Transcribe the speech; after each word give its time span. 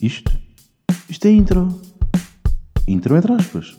Isto? 0.00 0.32
Isto 1.10 1.28
é 1.28 1.30
intro. 1.30 1.68
Intro 2.88 3.16
entre 3.18 3.34
aspas. 3.34 3.78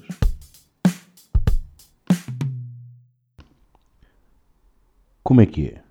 Como 5.23 5.42
é 5.42 5.47
que 5.47 5.70
é? 5.70 5.84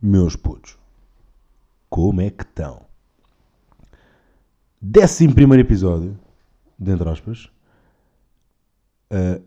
Meus 0.00 0.36
putos. 0.36 0.78
Como 1.90 2.22
é 2.22 2.30
que 2.30 2.44
estão? 2.44 2.86
Décimo 4.80 5.34
primeiro 5.34 5.66
episódio, 5.66 6.18
entre 6.80 7.10
aspas. 7.10 7.50
Uh, 9.12 9.44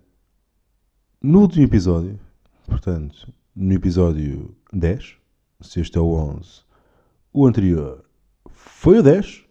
no 1.20 1.42
último 1.42 1.66
episódio, 1.66 2.20
portanto, 2.68 3.34
no 3.56 3.74
episódio 3.74 4.56
10, 4.72 5.16
se 5.62 5.82
este 5.82 5.98
é 5.98 6.02
o 6.02 6.14
11, 6.14 6.62
o 7.34 7.48
anterior 7.48 8.06
foi 8.64 9.00
o 9.00 9.04
10, 9.04 9.44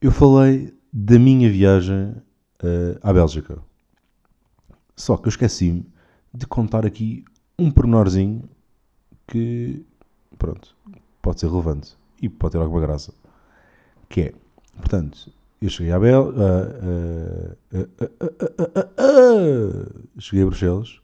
eu 0.00 0.10
falei 0.10 0.74
da 0.92 1.18
minha 1.18 1.50
viagem 1.50 2.10
uh, 2.62 2.98
à 3.02 3.12
Bélgica. 3.12 3.58
Só 4.94 5.16
que 5.16 5.26
eu 5.26 5.30
esqueci-me 5.30 5.86
de 6.32 6.46
contar 6.46 6.86
aqui 6.86 7.24
um 7.58 7.70
pormenorzinho 7.70 8.48
que, 9.26 9.84
pronto, 10.38 10.76
pode 11.20 11.40
ser 11.40 11.50
relevante 11.50 11.96
e 12.20 12.28
pode 12.28 12.52
ter 12.52 12.58
alguma 12.58 12.80
graça. 12.80 13.12
Que 14.08 14.20
é, 14.20 14.34
portanto, 14.76 15.32
eu 15.60 15.68
cheguei 15.68 15.92
à 15.92 15.98
Bel... 15.98 16.30
Uh, 16.30 17.56
uh, 18.98 20.20
cheguei 20.20 20.42
a 20.42 20.46
Bruxelas, 20.46 21.00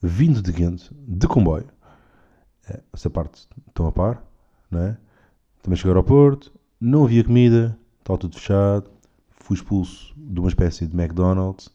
vindo 0.00 0.40
de 0.42 0.52
Ghent, 0.52 0.90
de 0.92 1.26
comboio. 1.26 1.68
Essa 2.92 3.10
parte 3.10 3.46
estão 3.68 3.86
a 3.86 3.92
par, 3.92 4.24
não 4.70 4.80
é? 4.80 4.96
Também 5.64 5.78
cheguei 5.78 5.92
ao 5.92 5.96
aeroporto, 5.96 6.52
não 6.78 7.04
havia 7.04 7.24
comida, 7.24 7.78
estava 7.98 8.18
tudo 8.18 8.36
fechado. 8.36 8.90
Fui 9.30 9.56
expulso 9.56 10.12
de 10.14 10.38
uma 10.38 10.48
espécie 10.50 10.86
de 10.86 10.94
McDonald's. 10.94 11.70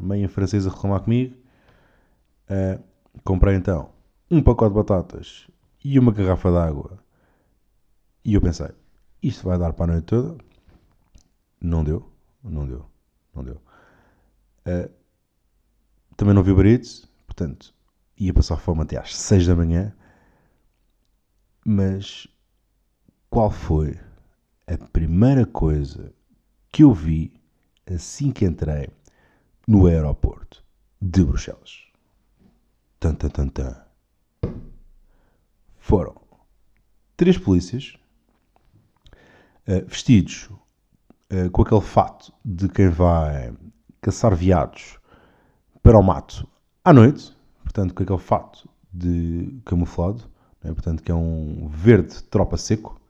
Meia 0.00 0.28
francesa 0.28 0.70
reclamar 0.70 1.00
comigo. 1.00 1.34
Uh, 2.48 2.80
comprei 3.24 3.56
então 3.56 3.90
um 4.30 4.40
pacote 4.40 4.70
de 4.70 4.76
batatas 4.76 5.48
e 5.84 5.98
uma 5.98 6.12
garrafa 6.12 6.52
de 6.52 6.56
água. 6.56 7.00
E 8.24 8.34
eu 8.34 8.40
pensei, 8.40 8.70
isto 9.20 9.48
vai 9.48 9.58
dar 9.58 9.72
para 9.72 9.86
a 9.86 9.94
noite 9.94 10.04
toda. 10.04 10.38
Não 11.60 11.82
deu, 11.82 12.08
não 12.44 12.64
deu, 12.64 12.86
não 13.34 13.42
deu. 13.42 13.60
Uh, 14.64 14.88
também 16.16 16.32
não 16.32 16.44
vi 16.44 16.52
o 16.52 16.56
portanto, 17.26 17.74
ia 18.16 18.32
passar 18.32 18.58
fome 18.58 18.82
até 18.82 18.98
às 18.98 19.16
6 19.16 19.48
da 19.48 19.56
manhã. 19.56 19.92
Mas 21.66 22.28
qual 23.30 23.50
foi 23.50 23.98
a 24.66 24.76
primeira 24.92 25.46
coisa 25.46 26.12
que 26.70 26.84
eu 26.84 26.92
vi 26.92 27.32
assim 27.86 28.30
que 28.30 28.44
entrei 28.44 28.90
no 29.66 29.86
aeroporto 29.86 30.62
de 31.00 31.24
Bruxelas? 31.24 31.84
Tan, 33.00 33.14
tan, 33.14 33.30
tan, 33.30 33.48
tan. 33.48 33.82
Foram 35.78 36.14
três 37.16 37.38
polícias 37.38 37.94
uh, 39.66 39.86
vestidos 39.86 40.50
uh, 41.32 41.50
com 41.50 41.62
aquele 41.62 41.80
fato 41.80 42.30
de 42.44 42.68
quem 42.68 42.90
vai 42.90 43.54
caçar 44.02 44.36
veados 44.36 44.98
para 45.82 45.98
o 45.98 46.02
mato 46.02 46.46
à 46.84 46.92
noite, 46.92 47.34
portanto, 47.62 47.94
com 47.94 48.02
aquele 48.02 48.18
fato 48.18 48.68
de 48.92 49.60
camuflado, 49.64 50.33
né? 50.64 50.72
portanto, 50.72 51.02
que 51.02 51.12
é 51.12 51.14
um 51.14 51.68
verde 51.68 52.22
tropa 52.24 52.56
seco. 52.56 53.00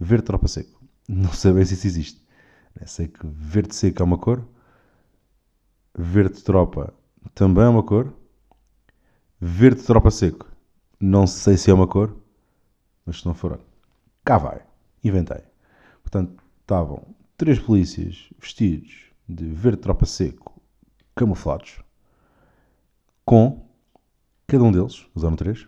Verde 0.00 0.24
tropa 0.24 0.48
seco. 0.48 0.82
Não 1.08 1.32
sei 1.32 1.52
bem 1.52 1.64
se 1.64 1.74
isso 1.74 1.86
existe. 1.86 2.26
Né? 2.74 2.86
Sei 2.86 3.06
que 3.06 3.26
verde 3.26 3.74
seco 3.74 4.02
é 4.02 4.04
uma 4.04 4.18
cor, 4.18 4.42
verde 5.96 6.42
tropa 6.42 6.92
também 7.34 7.64
é 7.64 7.68
uma 7.68 7.82
cor, 7.82 8.12
verde 9.40 9.82
tropa 9.82 10.10
seco, 10.10 10.48
não 10.98 11.26
sei 11.26 11.56
se 11.56 11.70
é 11.70 11.74
uma 11.74 11.86
cor, 11.86 12.16
mas 13.04 13.20
se 13.20 13.26
não 13.26 13.34
for, 13.34 13.60
cá 14.24 14.38
vai, 14.38 14.62
inventei. 15.04 15.42
Portanto, 16.02 16.42
estavam 16.60 17.14
três 17.36 17.58
polícias 17.58 18.30
vestidos 18.40 19.10
de 19.28 19.46
verde 19.46 19.82
tropa 19.82 20.06
seco, 20.06 20.60
camuflados, 21.14 21.80
com 23.24 23.68
cada 24.46 24.64
um 24.64 24.72
deles, 24.72 25.06
usaram 25.14 25.36
três, 25.36 25.66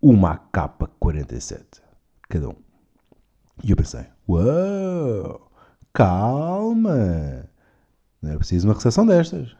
uma 0.00 0.32
AK-47, 0.32 1.80
cada 2.28 2.48
um. 2.48 2.56
E 3.64 3.70
eu 3.70 3.76
pensei, 3.76 4.06
uau, 4.28 5.50
calma, 5.92 7.48
não 8.20 8.32
é 8.32 8.36
preciso 8.36 8.68
uma 8.68 8.74
recepção 8.74 9.06
destas. 9.06 9.56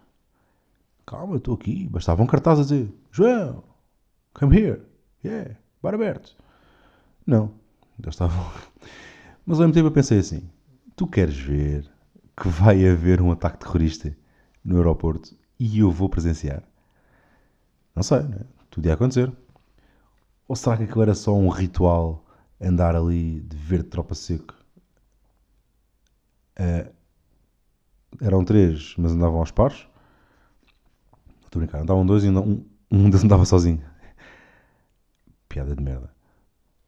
Calma, 1.07 1.37
estou 1.37 1.55
aqui. 1.55 1.89
Bastava 1.89 2.23
um 2.23 2.27
cartaz 2.27 2.59
a 2.59 2.63
dizer, 2.63 2.93
João, 3.13 3.63
come 4.35 4.57
here, 4.59 4.83
yeah, 5.25 5.57
bar 5.83 5.95
aberto. 5.95 6.37
Não, 7.27 7.53
já 8.03 8.11
estavam. 8.11 8.45
Mas 9.47 9.59
ao 9.59 9.67
mesmo 9.67 9.75
tempo 9.75 9.87
eu 9.87 9.93
pensei 9.93 10.19
assim, 10.19 10.51
tu 10.97 11.07
queres 11.07 11.37
ver 11.37 11.89
que 12.37 12.49
vai 12.49 12.87
haver 12.87 13.23
um 13.23 13.31
ataque 13.31 13.59
terrorista 13.59 14.17
no 14.65 14.77
aeroporto 14.77 15.35
e 15.59 15.79
eu 15.79 15.91
vou 15.91 16.09
presenciar? 16.09 16.63
Não 17.95 18.03
sei, 18.03 18.23
né? 18.25 18.41
tudo 18.69 18.87
ia 18.87 18.95
acontecer. 18.95 19.33
Ou 20.49 20.55
será 20.55 20.77
que 20.77 20.84
aquilo 20.84 21.03
era 21.03 21.15
só 21.15 21.34
um 21.34 21.49
ritual 21.49 22.25
andar 22.61 22.95
ali 22.95 23.41
de 23.41 23.57
verde 23.57 23.89
tropa 23.89 24.15
seco? 24.15 24.55
Uh, 26.59 26.93
eram 28.21 28.45
três, 28.45 28.95
mas 28.97 29.12
andavam 29.12 29.41
aos 29.41 29.51
pares. 29.51 29.87
Estou 31.45 31.61
a 31.61 31.65
brincar, 31.65 31.81
andavam 31.81 32.07
dois 32.07 32.25
e 32.25 32.31
um, 32.31 32.65
um 32.91 33.11
deles 33.11 33.25
andava 33.25 33.45
sozinho. 33.45 33.83
Piada 35.49 35.75
de 35.75 35.83
merda. 35.83 36.11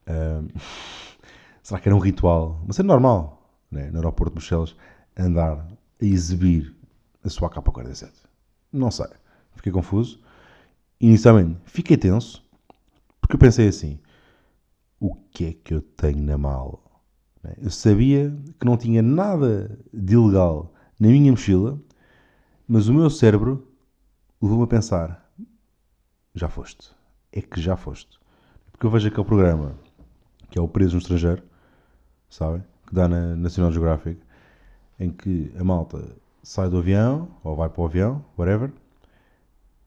Uh, 0.07 0.47
será 1.61 1.79
que 1.79 1.89
era 1.89 1.95
um 1.95 1.99
ritual? 1.99 2.63
Mas 2.65 2.79
é 2.79 2.83
normal, 2.83 3.51
né? 3.69 3.91
no 3.91 3.97
aeroporto 3.97 4.31
de 4.31 4.35
Bruxelas, 4.35 4.75
andar 5.17 5.67
a 6.01 6.05
exibir 6.05 6.73
a 7.23 7.29
sua 7.29 7.49
capa 7.49 7.71
47. 7.71 8.13
Não 8.71 8.89
sei. 8.89 9.07
Fiquei 9.53 9.71
confuso. 9.71 10.21
Inicialmente 11.01 11.59
fiquei 11.65 11.97
tenso 11.97 12.48
porque 13.29 13.35
eu 13.35 13.47
pensei 13.47 13.67
assim: 13.67 13.99
o 14.99 15.13
que 15.13 15.45
é 15.45 15.53
que 15.53 15.75
eu 15.75 15.81
tenho 15.83 16.23
na 16.23 16.35
mala? 16.35 16.79
Eu 17.61 17.69
sabia 17.69 18.35
que 18.59 18.65
não 18.65 18.75
tinha 18.75 19.03
nada 19.03 19.79
de 19.93 20.15
ilegal 20.15 20.73
na 20.99 21.09
minha 21.09 21.31
mochila, 21.31 21.79
mas 22.67 22.87
o 22.87 22.93
meu 22.93 23.07
cérebro 23.07 23.71
levou-me 24.41 24.63
a 24.63 24.67
pensar: 24.67 25.31
já 26.33 26.49
foste. 26.49 26.89
É 27.31 27.39
que 27.39 27.61
já 27.61 27.77
foste. 27.77 28.17
Porque 28.71 28.87
eu 28.87 28.89
vejo 28.89 29.07
aquele 29.07 29.27
programa 29.27 29.75
que 30.49 30.57
é 30.57 30.61
o 30.61 30.67
Preso 30.67 30.95
no 30.95 31.01
Estrangeiro, 31.01 31.43
sabem? 32.27 32.63
Que 32.87 32.95
dá 32.95 33.07
na 33.07 33.35
National 33.35 33.71
Geographic, 33.71 34.19
em 34.99 35.11
que 35.11 35.53
a 35.55 35.63
malta 35.63 36.15
sai 36.41 36.67
do 36.67 36.79
avião, 36.79 37.29
ou 37.43 37.55
vai 37.55 37.69
para 37.69 37.81
o 37.83 37.85
avião, 37.85 38.25
whatever, 38.35 38.73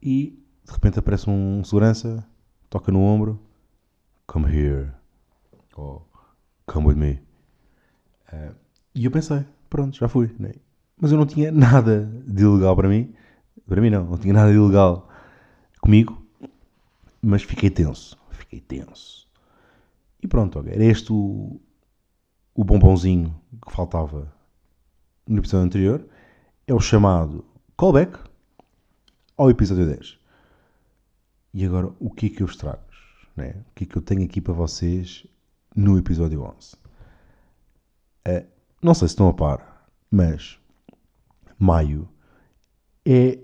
e 0.01 0.41
de 0.65 0.73
repente 0.73 1.01
aparece 1.01 1.29
um 1.29 1.65
segurança 1.65 2.25
toca 2.73 2.91
no 2.91 3.03
ombro, 3.03 3.39
come 4.27 4.51
here, 4.51 4.91
ou 5.77 6.09
come 6.67 6.87
with 6.87 6.97
me. 6.97 7.21
Uh, 8.33 8.55
e 8.95 9.05
eu 9.05 9.11
pensei, 9.11 9.45
pronto, 9.69 9.95
já 9.95 10.09
fui. 10.09 10.35
Né? 10.39 10.55
Mas 10.99 11.13
eu 11.13 11.19
não 11.19 11.27
tinha 11.27 11.53
nada 11.53 12.07
de 12.27 12.43
ilegal 12.43 12.75
para 12.75 12.89
mim. 12.89 13.13
Para 13.69 13.83
mim 13.83 13.91
não, 13.91 14.05
não 14.07 14.17
tinha 14.17 14.33
nada 14.33 14.51
de 14.51 14.57
ilegal 14.57 15.07
comigo. 15.83 16.27
Mas 17.21 17.43
fiquei 17.43 17.69
tenso, 17.69 18.19
fiquei 18.31 18.59
tenso. 18.59 19.29
E 20.23 20.27
pronto, 20.27 20.59
okay, 20.59 20.73
era 20.73 20.85
este 20.85 21.13
o, 21.13 21.61
o 22.55 22.65
bombonzinho 22.65 23.39
que 23.67 23.71
faltava 23.71 24.33
no 25.29 25.39
episódio 25.39 25.67
anterior. 25.67 26.07
É 26.67 26.73
o 26.73 26.81
chamado 26.81 27.45
callback 27.77 28.19
ao 29.37 29.51
episódio 29.51 29.87
10. 29.87 30.22
E 31.55 31.67
agora, 31.67 31.93
o 32.01 32.11
que 32.11 32.27
é 32.27 32.29
que 32.31 32.43
eu 32.43 32.47
estrago? 32.47 32.81
Né? 33.37 33.55
O 33.71 33.75
que 33.75 33.85
é 33.85 33.87
que 33.87 33.97
eu 33.97 34.03
tenho 34.03 34.25
aqui 34.25 34.41
para 34.41 34.55
vocês 34.55 35.27
no 35.77 35.99
episódio 35.99 36.43
11? 36.43 36.75
Uh, 36.75 36.79
eh, 38.25 38.47
não 38.81 38.95
sei 38.95 39.07
se 39.09 39.13
estão 39.13 39.29
a 39.29 39.35
par, 39.35 39.87
mas 40.11 40.59
maio 41.59 42.09
é 43.05 43.39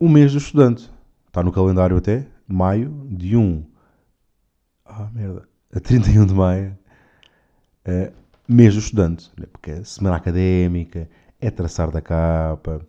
o 0.00 0.08
mês 0.08 0.32
do 0.32 0.38
estudante. 0.38 0.90
Está 1.26 1.42
no 1.42 1.52
calendário 1.52 1.96
até, 1.96 2.26
maio, 2.48 3.06
de 3.10 3.36
1 3.36 3.66
ah, 4.86 5.10
merda, 5.12 5.48
a 5.74 5.80
31 5.80 6.26
de 6.26 6.34
maio, 6.34 6.78
uh, 7.86 8.12
mês 8.48 8.74
do 8.74 8.80
estudante. 8.80 9.30
Né? 9.38 9.46
Porque 9.52 9.72
é 9.72 9.84
semana 9.84 10.16
académica, 10.16 11.08
é 11.38 11.50
traçar 11.50 11.90
da 11.90 12.00
capa, 12.00 12.80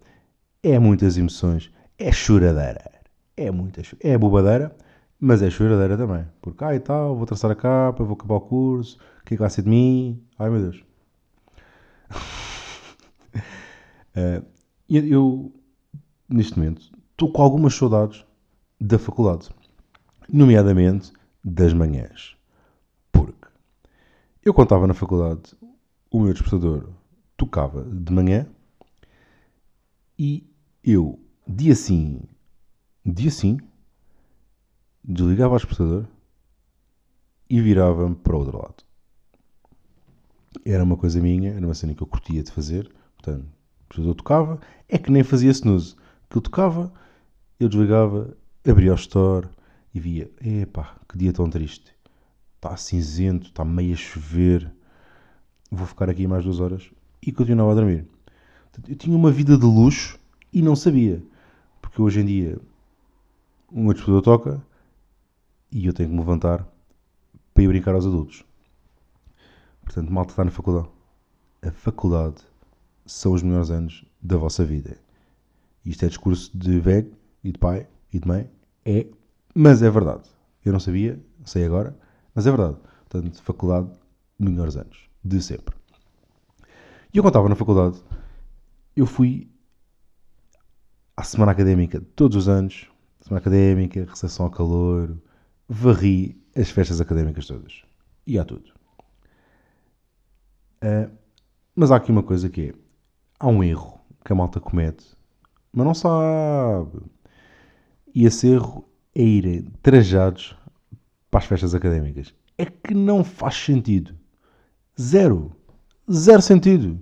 é 0.62 0.80
muitas 0.80 1.18
emoções, 1.18 1.69
é 1.98 2.13
choradeira 2.13 3.02
é 3.35 3.51
muita 3.51 3.81
é 4.00 4.18
bobadeira, 4.18 4.75
mas 5.19 5.41
é 5.41 5.50
choradeira 5.50 5.97
também. 5.97 6.25
Porque, 6.41 6.63
ah 6.63 6.75
e 6.75 6.80
tal, 6.80 7.15
vou 7.15 7.25
traçar 7.25 7.51
a 7.51 7.56
capa, 7.56 8.03
vou 8.03 8.15
acabar 8.15 8.35
o 8.35 8.41
curso, 8.41 8.97
O 9.21 9.25
que 9.25 9.33
é 9.33 9.38
que 9.38 9.41
vai 9.41 9.50
ser 9.50 9.63
de 9.63 9.69
mim? 9.69 10.21
Ai 10.38 10.50
meu 10.50 10.62
Deus. 10.62 10.83
uh, 14.15 14.45
eu, 14.89 15.51
neste 16.30 16.57
momento, 16.57 16.91
estou 17.12 17.31
com 17.31 17.41
algumas 17.41 17.74
saudades 17.74 18.25
da 18.80 19.00
faculdade, 19.00 19.50
nomeadamente 20.30 21.12
das 21.44 21.74
manhãs. 21.74 22.35
Porque 23.12 23.47
eu, 24.44 24.51
estava 24.51 24.88
na 24.88 24.94
faculdade, 24.94 25.56
o 26.12 26.19
meu 26.19 26.33
despertador 26.33 26.89
tocava 27.38 27.83
de 27.83 28.12
manhã 28.12 28.45
e 30.19 30.45
eu, 30.83 31.19
dia 31.47 31.75
sim, 31.75 32.21
dia 33.11 33.31
sim, 33.31 33.57
desligava 35.03 35.55
o 35.55 35.57
despertador 35.57 36.05
e 37.50 37.61
virava-me 37.61 38.15
para 38.15 38.35
o 38.35 38.39
outro 38.39 38.57
lado. 38.57 38.83
Era 40.65 40.83
uma 40.83 40.95
coisa 40.95 41.19
minha, 41.19 41.51
era 41.53 41.65
uma 41.65 41.73
cena 41.73 41.94
que 41.94 42.01
eu 42.01 42.07
curtia 42.07 42.41
de 42.41 42.51
fazer. 42.51 42.89
Portanto, 43.15 43.44
o 43.44 43.83
despertador 43.89 44.15
tocava, 44.15 44.59
é 44.88 44.97
que 44.97 45.11
nem 45.11 45.23
fazia 45.23 45.51
snooze. 45.51 45.95
Que 46.29 46.38
eu 46.38 46.41
tocava, 46.41 46.94
eu 47.59 47.67
desligava, 47.67 48.35
abria 48.65 48.94
o 48.94 48.95
store 48.95 49.49
e 49.94 49.99
via, 49.99 50.31
epá, 50.41 50.95
que 51.07 51.17
dia 51.17 51.33
tão 51.33 51.49
triste. 51.49 51.94
Está 52.56 52.77
cinzento, 52.77 53.47
está 53.47 53.65
meio 53.65 53.94
a 53.94 53.97
chover. 53.97 54.71
Vou 55.69 55.85
ficar 55.85 56.09
aqui 56.09 56.25
mais 56.25 56.45
duas 56.45 56.59
horas 56.59 56.89
e 57.21 57.31
continuava 57.31 57.71
a 57.73 57.75
dormir. 57.75 58.07
Eu 58.88 58.95
tinha 58.95 59.15
uma 59.15 59.31
vida 59.31 59.57
de 59.57 59.65
luxo 59.65 60.17
e 60.51 60.61
não 60.61 60.75
sabia. 60.75 61.21
Porque 61.81 62.01
hoje 62.01 62.21
em 62.21 62.25
dia, 62.25 62.59
um 63.73 63.87
despertador 63.87 64.21
toca 64.21 64.67
e 65.71 65.87
eu 65.87 65.93
tenho 65.93 66.09
que 66.09 66.15
me 66.15 66.21
levantar 66.21 66.67
para 67.53 67.63
ir 67.63 67.67
brincar 67.67 67.95
aos 67.95 68.05
adultos. 68.05 68.45
Portanto, 69.81 70.11
malta 70.11 70.31
está 70.31 70.43
na 70.43 70.51
faculdade. 70.51 70.87
A 71.61 71.71
faculdade 71.71 72.35
são 73.05 73.33
os 73.33 73.41
melhores 73.41 73.71
anos 73.71 74.05
da 74.21 74.37
vossa 74.37 74.63
vida. 74.63 74.97
Isto 75.83 76.05
é 76.05 76.07
discurso 76.07 76.55
de 76.55 76.79
velho 76.79 77.11
e 77.43 77.51
de 77.51 77.57
pai 77.57 77.87
e 78.11 78.19
de 78.19 78.27
mãe. 78.27 78.49
É, 78.85 79.07
mas 79.53 79.81
é 79.81 79.89
verdade. 79.89 80.29
Eu 80.63 80.71
não 80.71 80.79
sabia, 80.79 81.19
sei 81.43 81.65
agora, 81.65 81.97
mas 82.33 82.45
é 82.45 82.51
verdade. 82.51 82.77
Portanto, 83.09 83.41
faculdade, 83.41 83.89
melhores 84.39 84.77
anos. 84.77 85.09
De 85.23 85.41
sempre. 85.41 85.75
E 87.13 87.17
eu, 87.17 87.27
estava 87.27 87.49
na 87.49 87.55
faculdade, 87.55 88.01
eu 88.95 89.05
fui 89.05 89.49
à 91.15 91.23
semana 91.23 91.51
académica 91.51 92.01
todos 92.15 92.37
os 92.37 92.47
anos. 92.47 92.89
Semana 93.23 93.39
académica, 93.39 94.05
recepção 94.05 94.47
ao 94.47 94.51
calor. 94.51 95.17
Varri 95.69 96.37
as 96.55 96.69
festas 96.69 96.99
académicas 96.99 97.47
todas. 97.47 97.83
E 98.27 98.37
há 98.37 98.43
tudo. 98.43 98.69
Uh, 100.83 101.09
mas 101.73 101.89
há 101.89 101.95
aqui 101.95 102.11
uma 102.11 102.21
coisa 102.21 102.49
que 102.49 102.69
é: 102.69 102.73
há 103.39 103.47
um 103.47 103.63
erro 103.63 104.01
que 104.25 104.33
a 104.33 104.35
malta 104.35 104.59
comete, 104.59 105.15
mas 105.71 105.85
não 105.85 105.93
sabe. 105.93 106.99
E 108.13 108.25
esse 108.25 108.47
erro 108.47 108.85
é 109.15 109.23
irem 109.23 109.71
trajados 109.81 110.57
para 111.31 111.39
as 111.39 111.45
festas 111.45 111.73
académicas. 111.73 112.33
É 112.57 112.65
que 112.65 112.93
não 112.93 113.23
faz 113.23 113.55
sentido. 113.55 114.13
Zero. 114.99 115.55
Zero 116.11 116.41
sentido. 116.41 116.99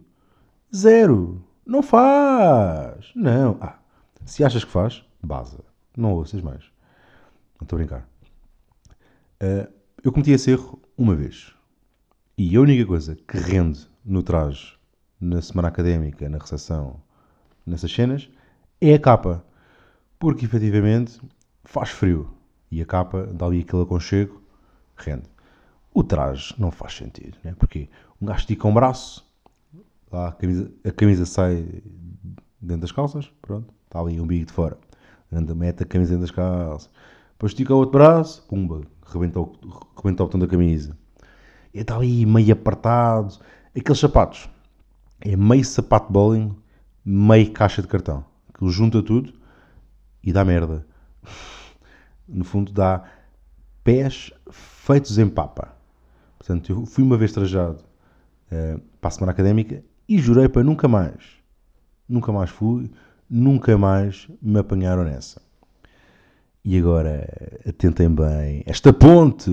Zero. 0.73 1.43
Não 1.65 1.81
faz. 1.81 3.11
Não. 3.15 3.57
Ah, 3.59 3.79
se 4.23 4.43
achas 4.43 4.63
que 4.63 4.71
faz, 4.71 5.03
baza. 5.21 5.70
Não 5.95 6.13
ouças 6.13 6.41
mais. 6.41 6.63
Não 7.59 7.63
estou 7.63 7.77
a 7.77 7.79
brincar. 7.79 8.07
Uh, 9.41 9.71
eu 10.03 10.11
cometi 10.11 10.31
esse 10.31 10.51
erro 10.51 10.81
uma 10.97 11.15
vez. 11.15 11.53
E 12.37 12.55
a 12.55 12.61
única 12.61 12.85
coisa 12.85 13.15
que 13.15 13.37
rende 13.37 13.87
no 14.03 14.23
traje, 14.23 14.75
na 15.19 15.41
semana 15.41 15.67
académica, 15.67 16.27
na 16.27 16.37
recepção, 16.37 17.01
nessas 17.65 17.91
cenas, 17.91 18.29
é 18.79 18.93
a 18.93 18.99
capa. 18.99 19.45
Porque 20.17 20.45
efetivamente 20.45 21.19
faz 21.63 21.89
frio. 21.89 22.31
E 22.71 22.81
a 22.81 22.85
capa 22.85 23.27
dá 23.27 23.45
ali 23.45 23.61
aquele 23.61 23.83
aconchego, 23.83 24.41
rende. 24.95 25.29
O 25.93 26.03
traje 26.03 26.55
não 26.57 26.71
faz 26.71 26.95
sentido, 26.95 27.37
né? 27.43 27.53
Porque 27.59 27.89
um 28.21 28.25
gajo 28.25 28.39
estica 28.39 28.67
um 28.67 28.73
braço, 28.73 29.27
a 30.11 30.31
camisa, 30.31 30.71
a 30.85 30.91
camisa 30.91 31.25
sai 31.25 31.83
dentro 32.61 32.81
das 32.81 32.91
calças, 32.91 33.31
pronto, 33.41 33.73
está 33.85 33.99
ali 33.99 34.19
um 34.19 34.27
bico 34.27 34.45
de 34.45 34.53
fora. 34.53 34.77
Mete 35.31 35.83
a 35.83 35.85
camisa 35.85 36.11
dentro 36.11 36.27
das 36.27 36.35
calças. 36.35 36.89
Depois 37.31 37.53
estica 37.53 37.73
o 37.73 37.77
outro 37.77 37.93
braço, 37.97 38.45
pumba, 38.47 38.81
rebenta 39.05 39.39
o, 39.39 39.51
rebenta 39.95 40.23
o 40.23 40.25
botão 40.25 40.39
da 40.39 40.47
camisa. 40.47 40.95
E 41.73 41.79
está 41.79 41.95
ali 41.95 42.25
meio 42.25 42.53
apertado. 42.53 43.39
Aqueles 43.75 43.99
sapatos. 43.99 44.49
É 45.21 45.35
meio 45.35 45.63
sapato 45.63 46.07
de 46.07 46.13
bowling, 46.13 46.55
meio 47.05 47.51
caixa 47.51 47.81
de 47.81 47.87
cartão. 47.87 48.25
Aquilo 48.49 48.69
junta 48.69 49.01
tudo 49.01 49.33
e 50.23 50.31
dá 50.31 50.43
merda. 50.43 50.85
No 52.33 52.45
fundo 52.45 52.71
dá 52.71 53.03
pés 53.83 54.31
feitos 54.49 55.17
em 55.17 55.27
papa. 55.27 55.75
Portanto, 56.37 56.71
eu 56.71 56.85
fui 56.85 57.03
uma 57.03 57.17
vez 57.17 57.33
trajado 57.33 57.83
uh, 58.49 58.79
para 59.01 59.07
a 59.09 59.11
semana 59.11 59.33
académica 59.33 59.83
e 60.07 60.17
jurei 60.17 60.47
para 60.47 60.63
nunca 60.63 60.87
mais. 60.87 61.41
Nunca 62.07 62.31
mais 62.31 62.49
fui, 62.49 62.89
nunca 63.31 63.77
mais 63.77 64.27
me 64.41 64.59
apanharam 64.59 65.05
nessa. 65.05 65.41
E 66.63 66.77
agora 66.77 67.27
atentem 67.67 68.13
bem. 68.13 68.61
Esta 68.65 68.91
ponte 68.91 69.49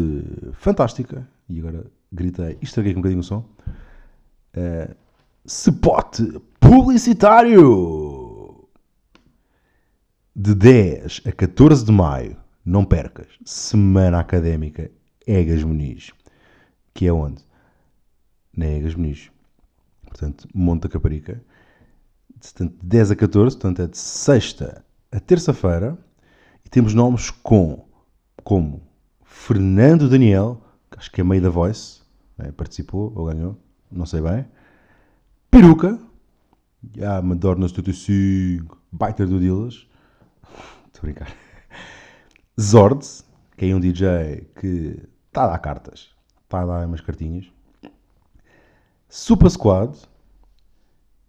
fantástica. 0.55 1.27
E 1.49 1.61
agora 1.61 1.87
gritei, 2.13 2.59
estraguei 2.61 2.93
um 2.93 2.97
bocadinho 2.97 3.21
o 3.21 3.25
som. 3.25 3.45
Uh, 4.57 4.95
spot 5.47 6.21
publicitário! 6.59 8.27
De 10.35 10.55
10 10.55 11.23
a 11.27 11.33
14 11.33 11.85
de 11.85 11.91
maio, 11.91 12.37
não 12.65 12.85
percas, 12.85 13.27
Semana 13.45 14.21
Académica 14.21 14.91
Egas 15.27 15.65
Muniz. 15.65 16.13
Que 16.95 17.07
é 17.07 17.13
onde? 17.13 17.43
Na 18.57 18.67
Egas 18.67 18.95
Muniz. 18.95 19.31
Portanto, 20.07 20.49
Monte 20.55 20.83
da 20.83 20.89
Caparica. 20.89 21.43
De 22.41 22.69
10 22.83 23.11
a 23.11 23.17
14, 23.17 23.57
portanto 23.57 23.83
é 23.83 23.87
de 23.87 23.99
sexta 23.99 24.85
a 25.11 25.19
terça-feira 25.19 25.99
e 26.65 26.69
temos 26.69 26.95
nomes 26.95 27.31
com, 27.31 27.85
como 28.45 28.83
Fernando 29.25 30.09
Daniel, 30.09 30.63
que 30.91 30.99
acho 30.99 31.11
que 31.11 31.21
é 31.21 31.25
meio 31.25 31.43
da 31.43 31.51
Voice, 31.51 32.03
né? 32.37 32.53
participou 32.53 33.13
ou 33.17 33.27
ganhou, 33.27 33.59
não 33.91 34.07
sei 34.07 34.21
bem. 34.21 34.47
Peruca, 35.51 35.99
ah, 37.03 37.23
Madonna 37.23 37.67
75, 37.67 38.81
Baiter 38.93 39.27
do 39.27 39.41
Dillas, 39.41 39.87
estou 40.87 40.99
a 40.99 41.03
brincar. 41.03 41.35
Zords, 42.61 43.25
que 43.57 43.67
é 43.67 43.75
um 43.75 43.81
DJ 43.81 44.49
que 44.61 45.09
está 45.27 45.45
a 45.45 45.49
dar 45.49 45.59
cartas, 45.59 46.11
está 46.45 46.61
a 46.61 46.67
dar 46.67 46.87
umas 46.87 47.01
cartinhas. 47.01 47.47
Super 49.09 49.51
Squad 49.51 49.99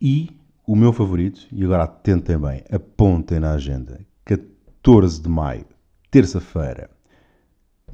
e 0.02 0.38
o 0.70 0.76
meu 0.76 0.94
favorito, 0.94 1.48
e 1.52 1.64
agora 1.64 1.86
atentem 1.86 2.38
bem, 2.38 2.64
apontem 2.72 3.40
na 3.40 3.54
agenda, 3.54 4.06
14 4.24 5.20
de 5.20 5.28
maio, 5.28 5.66
terça-feira, 6.12 6.92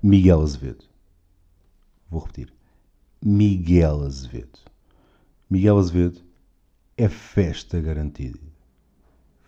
Miguel 0.03 0.41
Azevedo. 0.41 0.83
Vou 2.09 2.19
repetir. 2.19 2.51
Miguel 3.23 4.03
Azevedo. 4.03 4.59
Miguel 5.49 5.77
Azevedo 5.77 6.19
é 6.97 7.07
festa 7.07 7.79
garantida. 7.79 8.39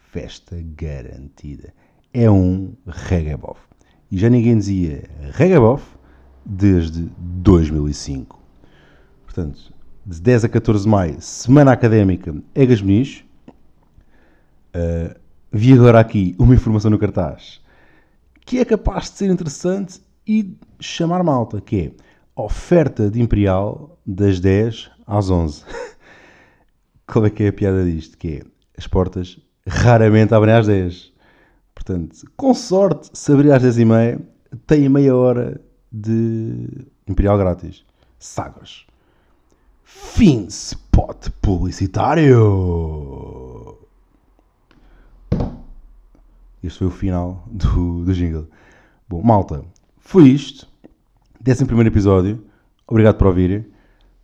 Festa 0.10 0.56
garantida. 0.62 1.74
É 2.14 2.32
um 2.32 2.78
reggae 2.88 3.36
E 4.10 4.18
já 4.18 4.30
ninguém 4.30 4.58
dizia 4.58 5.04
reggae 5.34 5.84
desde 6.46 7.10
2005. 7.18 8.42
Portanto, 9.26 9.74
de 10.08 10.22
10 10.22 10.46
a 10.46 10.50
14 10.50 10.86
de 10.86 10.90
maio, 10.90 11.22
Semana 11.22 11.74
Académica 11.74 12.34
Egas 12.56 12.82
Muniz. 12.82 13.26
Uh, 14.74 15.14
vi 15.52 15.74
agora 15.74 16.00
aqui 16.00 16.34
uma 16.40 16.56
informação 16.56 16.90
no 16.90 16.98
cartaz 16.98 17.62
que 18.48 18.60
é 18.60 18.66
capaz 18.66 19.12
de 19.12 19.18
ser 19.18 19.30
interessante 19.30 20.02
e 20.26 20.58
chamar 20.80 21.22
malta, 21.22 21.60
que 21.60 21.78
é 21.78 21.92
oferta 22.34 23.12
de 23.12 23.22
Imperial 23.22 24.00
das 24.06 24.40
10 24.40 24.90
às 25.06 25.30
11. 25.30 25.66
Qual 27.06 27.26
é 27.26 27.30
que 27.30 27.44
é 27.44 27.50
a 27.50 27.54
piada 27.54 27.84
disto? 27.84 28.18
Que 28.18 28.38
é, 28.38 28.42
as 28.78 28.88
portas 28.88 29.38
raramente 29.68 30.34
abrem 30.34 30.56
às 30.56 30.66
10. 30.66 31.12
Portanto, 31.76 32.16
com 32.38 32.54
sorte, 32.54 33.10
se 33.12 33.34
abrir 33.34 33.52
às 33.52 33.62
10 33.62 33.80
e 33.80 33.86
meia, 33.86 34.22
tem 34.66 34.88
meia 34.88 35.14
hora 35.14 35.60
de 35.92 36.88
Imperial 37.06 37.38
grátis. 37.38 37.84
Sagres. 38.18 38.86
Fim 39.90 40.48
spot 40.48 41.30
publicitário. 41.42 42.36
Este 46.62 46.80
foi 46.80 46.88
o 46.88 46.92
final 46.92 47.48
do, 47.50 48.04
do 48.04 48.14
jingle. 48.14 48.50
Bom, 49.08 49.24
malta, 49.24 49.64
foi 49.98 50.28
isto. 50.28 50.68
Décimo 51.40 51.68
primeiro 51.68 51.90
episódio. 51.90 52.46
Obrigado 52.86 53.18
por 53.18 53.28
ouvirem. 53.28 53.66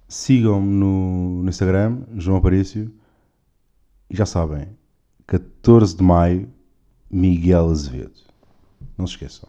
Sigam-me 0.06 0.68
no, 0.68 1.44
no 1.44 1.50
Instagram, 1.50 2.02
João 2.18 2.40
Aparício. 2.40 2.94
E 4.10 4.18
já 4.18 4.26
sabem, 4.26 4.68
14 5.26 5.96
de 5.96 6.04
maio, 6.04 6.50
Miguel 7.10 7.70
Azevedo. 7.70 8.20
Não 8.98 9.08
se 9.08 9.14
esqueçam. 9.14 9.48